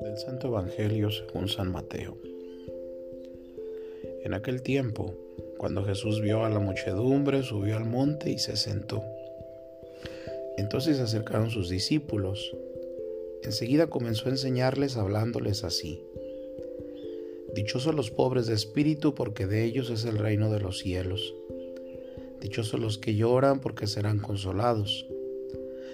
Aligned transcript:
Del 0.00 0.18
Santo 0.18 0.48
Evangelio 0.48 1.10
según 1.10 1.48
San 1.48 1.72
Mateo. 1.72 2.18
En 4.22 4.34
aquel 4.34 4.60
tiempo, 4.60 5.14
cuando 5.56 5.82
Jesús 5.84 6.20
vio 6.20 6.44
a 6.44 6.50
la 6.50 6.58
muchedumbre, 6.58 7.42
subió 7.42 7.78
al 7.78 7.86
monte 7.86 8.30
y 8.30 8.38
se 8.38 8.56
sentó. 8.56 9.02
Entonces 10.58 10.98
se 10.98 11.04
acercaron 11.04 11.48
sus 11.50 11.70
discípulos. 11.70 12.54
Enseguida 13.42 13.86
comenzó 13.86 14.26
a 14.26 14.32
enseñarles 14.32 14.98
hablándoles 14.98 15.64
así. 15.64 16.02
Dichosos 17.54 17.94
los 17.94 18.10
pobres 18.10 18.46
de 18.46 18.54
espíritu, 18.54 19.14
porque 19.14 19.46
de 19.46 19.64
ellos 19.64 19.88
es 19.88 20.04
el 20.04 20.18
reino 20.18 20.50
de 20.50 20.60
los 20.60 20.80
cielos. 20.80 21.34
Dichosos 22.42 22.78
los 22.78 22.98
que 22.98 23.14
lloran, 23.14 23.60
porque 23.60 23.86
serán 23.86 24.18
consolados. 24.18 25.06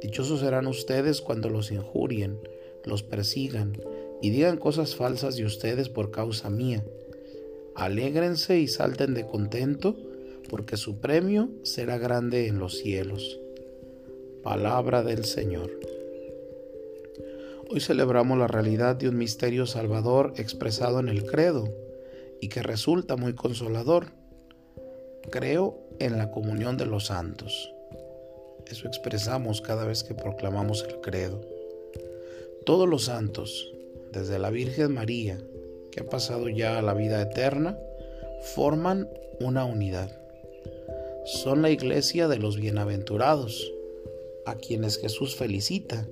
Dichosos 0.00 0.40
serán 0.40 0.66
ustedes 0.66 1.20
cuando 1.20 1.50
los 1.50 1.70
injurien, 1.70 2.38
los 2.84 3.02
persigan 3.02 3.80
y 4.22 4.30
digan 4.30 4.56
cosas 4.56 4.94
falsas 4.94 5.36
de 5.36 5.44
ustedes 5.44 5.88
por 5.88 6.10
causa 6.10 6.50
mía. 6.50 6.84
Alégrense 7.74 8.58
y 8.58 8.68
salten 8.68 9.14
de 9.14 9.26
contento, 9.26 9.96
porque 10.48 10.76
su 10.76 10.98
premio 10.98 11.50
será 11.62 11.98
grande 11.98 12.46
en 12.46 12.58
los 12.58 12.78
cielos. 12.78 13.38
Palabra 14.42 15.02
del 15.02 15.24
Señor. 15.24 15.70
Hoy 17.70 17.80
celebramos 17.80 18.38
la 18.38 18.46
realidad 18.46 18.96
de 18.96 19.08
un 19.08 19.18
misterio 19.18 19.66
salvador 19.66 20.32
expresado 20.36 21.00
en 21.00 21.08
el 21.08 21.24
credo 21.24 21.68
y 22.40 22.48
que 22.48 22.62
resulta 22.62 23.16
muy 23.16 23.34
consolador. 23.34 24.06
Creo 25.30 25.78
en 25.98 26.16
la 26.16 26.30
comunión 26.30 26.78
de 26.78 26.86
los 26.86 27.06
santos. 27.06 27.70
Eso 28.70 28.86
expresamos 28.86 29.60
cada 29.60 29.84
vez 29.84 30.02
que 30.02 30.14
proclamamos 30.14 30.84
el 30.88 31.00
credo. 31.00 31.40
Todos 32.64 32.88
los 32.88 33.04
santos, 33.04 33.72
desde 34.12 34.38
la 34.38 34.50
Virgen 34.50 34.92
María, 34.92 35.38
que 35.90 36.00
ha 36.00 36.08
pasado 36.08 36.48
ya 36.48 36.78
a 36.78 36.82
la 36.82 36.94
vida 36.94 37.22
eterna, 37.22 37.78
forman 38.54 39.08
una 39.40 39.64
unidad. 39.64 40.10
Son 41.24 41.62
la 41.62 41.70
iglesia 41.70 42.28
de 42.28 42.38
los 42.38 42.56
bienaventurados, 42.56 43.72
a 44.46 44.54
quienes 44.54 44.98
Jesús 44.98 45.36
felicita 45.36 46.06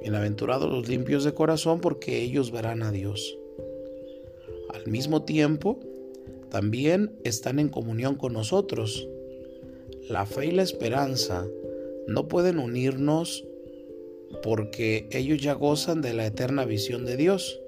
Bienaventurados 0.00 0.70
los 0.70 0.88
limpios 0.88 1.24
de 1.24 1.34
corazón 1.34 1.82
porque 1.82 2.22
ellos 2.22 2.50
verán 2.50 2.82
a 2.82 2.90
Dios. 2.90 3.36
Al 4.72 4.86
mismo 4.86 5.24
tiempo, 5.24 5.78
también 6.48 7.12
están 7.22 7.58
en 7.58 7.68
comunión 7.68 8.14
con 8.14 8.32
nosotros. 8.32 9.06
La 10.10 10.26
fe 10.26 10.46
y 10.46 10.50
la 10.50 10.64
esperanza 10.64 11.46
no 12.08 12.26
pueden 12.26 12.58
unirnos 12.58 13.44
porque 14.42 15.08
ellos 15.12 15.40
ya 15.40 15.52
gozan 15.52 16.02
de 16.02 16.14
la 16.14 16.26
eterna 16.26 16.64
visión 16.64 17.06
de 17.06 17.16
Dios, 17.16 17.60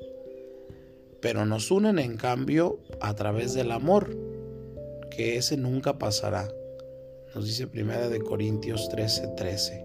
pero 1.20 1.46
nos 1.46 1.70
unen 1.70 2.00
en 2.00 2.16
cambio 2.16 2.80
a 3.00 3.14
través 3.14 3.54
del 3.54 3.70
amor, 3.70 4.18
que 5.08 5.36
ese 5.36 5.56
nunca 5.56 5.98
pasará. 5.98 6.48
Nos 7.32 7.46
dice 7.46 7.68
Primera 7.68 8.08
de 8.08 8.18
Corintios 8.18 8.90
13:13. 8.90 9.36
13. 9.36 9.84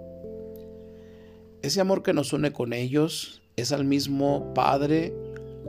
Ese 1.61 1.79
amor 1.79 2.01
que 2.01 2.13
nos 2.13 2.33
une 2.33 2.53
con 2.53 2.73
ellos 2.73 3.43
es 3.55 3.71
al 3.71 3.85
mismo 3.85 4.55
Padre, 4.55 5.13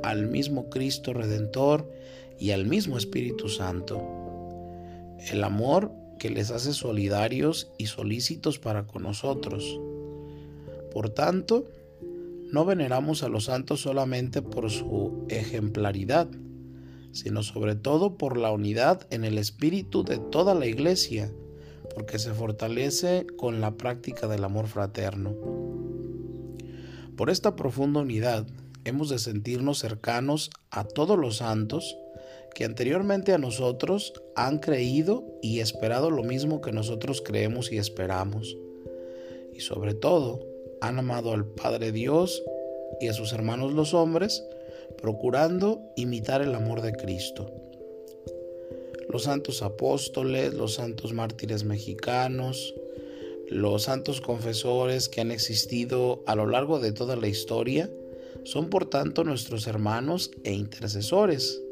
al 0.02 0.26
mismo 0.26 0.70
Cristo 0.70 1.12
Redentor 1.12 1.86
y 2.38 2.52
al 2.52 2.64
mismo 2.64 2.96
Espíritu 2.96 3.50
Santo. 3.50 4.02
El 5.30 5.44
amor 5.44 6.07
que 6.18 6.30
les 6.30 6.50
hace 6.50 6.72
solidarios 6.72 7.70
y 7.78 7.86
solícitos 7.86 8.58
para 8.58 8.86
con 8.86 9.04
nosotros. 9.04 9.80
Por 10.92 11.10
tanto, 11.10 11.66
no 12.52 12.64
veneramos 12.64 13.22
a 13.22 13.28
los 13.28 13.44
santos 13.44 13.82
solamente 13.82 14.42
por 14.42 14.70
su 14.70 15.26
ejemplaridad, 15.28 16.28
sino 17.12 17.42
sobre 17.42 17.74
todo 17.74 18.16
por 18.16 18.36
la 18.36 18.50
unidad 18.52 19.06
en 19.10 19.24
el 19.24 19.38
espíritu 19.38 20.02
de 20.02 20.18
toda 20.18 20.54
la 20.54 20.66
iglesia, 20.66 21.32
porque 21.94 22.18
se 22.18 22.32
fortalece 22.32 23.26
con 23.36 23.60
la 23.60 23.76
práctica 23.76 24.28
del 24.28 24.44
amor 24.44 24.66
fraterno. 24.66 25.34
Por 27.16 27.30
esta 27.30 27.56
profunda 27.56 28.00
unidad 28.00 28.46
hemos 28.84 29.08
de 29.08 29.18
sentirnos 29.18 29.78
cercanos 29.78 30.50
a 30.70 30.84
todos 30.84 31.18
los 31.18 31.38
santos 31.38 31.96
que 32.58 32.64
anteriormente 32.64 33.32
a 33.32 33.38
nosotros 33.38 34.14
han 34.34 34.58
creído 34.58 35.22
y 35.40 35.60
esperado 35.60 36.10
lo 36.10 36.24
mismo 36.24 36.60
que 36.60 36.72
nosotros 36.72 37.22
creemos 37.24 37.70
y 37.70 37.78
esperamos. 37.78 38.56
Y 39.54 39.60
sobre 39.60 39.94
todo, 39.94 40.44
han 40.80 40.98
amado 40.98 41.32
al 41.32 41.46
Padre 41.46 41.92
Dios 41.92 42.42
y 43.00 43.06
a 43.06 43.12
sus 43.12 43.32
hermanos 43.32 43.74
los 43.74 43.94
hombres, 43.94 44.42
procurando 45.00 45.80
imitar 45.94 46.42
el 46.42 46.52
amor 46.52 46.82
de 46.82 46.94
Cristo. 46.94 47.48
Los 49.08 49.22
santos 49.22 49.62
apóstoles, 49.62 50.52
los 50.52 50.74
santos 50.74 51.12
mártires 51.12 51.62
mexicanos, 51.62 52.74
los 53.48 53.84
santos 53.84 54.20
confesores 54.20 55.08
que 55.08 55.20
han 55.20 55.30
existido 55.30 56.24
a 56.26 56.34
lo 56.34 56.48
largo 56.48 56.80
de 56.80 56.90
toda 56.90 57.14
la 57.14 57.28
historia 57.28 57.88
son 58.42 58.68
por 58.68 58.90
tanto 58.90 59.22
nuestros 59.22 59.68
hermanos 59.68 60.32
e 60.42 60.54
intercesores. 60.54 61.62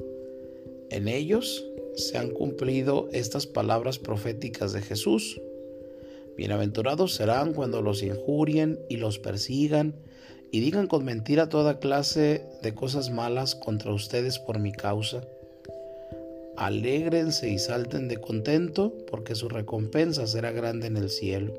En 0.91 1.09
ellos 1.09 1.65
se 1.97 2.19
han 2.19 2.31
cumplido 2.31 3.09
estas 3.13 3.47
palabras 3.47 3.99
proféticas 3.99 4.73
de 4.73 4.83
Jesús. 4.83 5.41
Bienaventurados 6.37 7.15
serán 7.15 7.55
cuando 7.55 7.83
los 7.83 8.03
injurien 8.03 8.79
y 8.89 8.99
los 8.99 9.19
persigan 9.19 9.95
y 10.53 10.61
digan 10.61 10.87
con 10.87 11.05
mentira 11.05 11.49
toda 11.49 11.81
clase 11.81 12.45
de 12.63 12.75
cosas 12.75 13.11
malas 13.11 13.55
contra 13.55 13.93
ustedes 13.93 14.39
por 14.39 14.59
mi 14.59 14.73
causa. 14.73 15.23
Alégrense 16.57 17.51
y 17.51 17.59
salten 17.59 18.09
de 18.09 18.19
contento, 18.19 18.95
porque 19.11 19.35
su 19.35 19.49
recompensa 19.49 20.27
será 20.27 20.53
grande 20.53 20.87
en 20.87 20.97
el 20.97 21.11
cielo. 21.11 21.53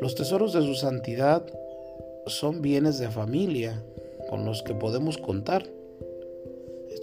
Los 0.00 0.14
tesoros 0.14 0.52
de 0.52 0.62
su 0.62 0.74
santidad 0.74 1.44
son 2.26 2.62
bienes 2.62 2.98
de 2.98 3.10
familia 3.10 3.82
con 4.30 4.44
los 4.44 4.62
que 4.62 4.74
podemos 4.74 5.18
contar. 5.18 5.66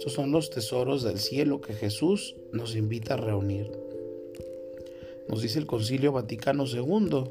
Estos 0.02 0.14
son 0.14 0.32
los 0.32 0.50
tesoros 0.50 1.04
del 1.04 1.20
cielo 1.20 1.60
que 1.60 1.74
Jesús 1.74 2.34
nos 2.50 2.74
invita 2.74 3.14
a 3.14 3.18
reunir. 3.18 3.70
Nos 5.28 5.42
dice 5.42 5.60
el 5.60 5.66
Concilio 5.66 6.10
Vaticano 6.10 6.64
II, 6.66 7.22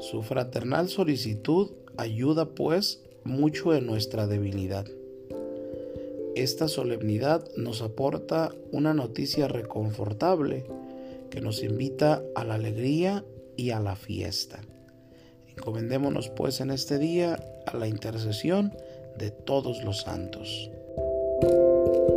su 0.00 0.22
fraternal 0.22 0.88
solicitud 0.88 1.70
ayuda 1.96 2.56
pues 2.56 3.04
mucho 3.22 3.72
en 3.72 3.86
nuestra 3.86 4.26
debilidad. 4.26 4.84
Esta 6.34 6.66
solemnidad 6.66 7.48
nos 7.56 7.82
aporta 7.82 8.52
una 8.72 8.92
noticia 8.92 9.46
reconfortable 9.46 10.66
que 11.30 11.40
nos 11.40 11.62
invita 11.62 12.20
a 12.34 12.42
la 12.42 12.54
alegría 12.54 13.24
y 13.56 13.70
a 13.70 13.78
la 13.78 13.94
fiesta. 13.94 14.60
Encomendémonos 15.56 16.30
pues 16.30 16.60
en 16.60 16.72
este 16.72 16.98
día 16.98 17.38
a 17.64 17.76
la 17.76 17.86
intercesión 17.86 18.72
de 19.16 19.30
todos 19.30 19.84
los 19.84 20.00
santos. 20.00 20.72
Thank 21.44 21.52
you. 21.52 22.13